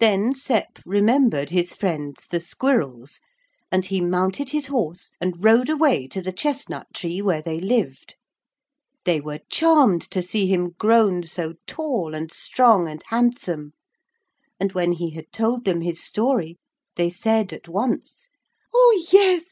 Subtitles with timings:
[0.00, 3.20] Then Sep remembered his friends the squirrels,
[3.70, 8.16] and he mounted his horse and rode away to the chestnut tree where they lived.
[9.06, 13.72] They were charmed to see him grown so tall and strong and handsome,
[14.60, 16.58] and when he had told them his story
[16.96, 18.28] they said at once
[18.74, 19.44] 'Oh yes!